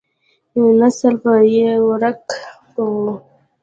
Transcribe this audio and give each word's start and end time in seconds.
نسل 0.79 1.13
به 1.23 1.33
يې 1.53 1.69
ورک 1.87 2.19
کو. 2.73 2.87